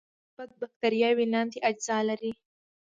ګرام 0.03 0.11
مثبت 0.35 0.49
بکټریاوې 0.59 1.25
لاندې 1.33 1.57
اجزا 1.69 1.97
لري. 2.09 2.31